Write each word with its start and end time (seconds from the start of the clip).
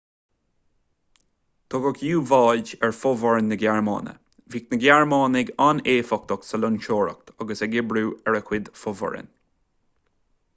tugadh 1.73 1.99
u-bháid 2.13 2.71
ar 2.87 2.95
fhomhuireáin 2.99 3.51
na 3.53 3.57
gearmáine 3.63 4.15
bhíodh 4.55 4.73
na 4.73 4.79
gearmánaigh 4.85 5.53
an-éifeachtach 5.67 6.49
sa 6.49 6.61
loingseoireacht 6.63 7.31
agus 7.45 7.63
ag 7.67 7.79
oibriú 7.83 8.11
a 8.25 8.35
gcuid 8.39 8.75
fomhuireán 8.85 9.33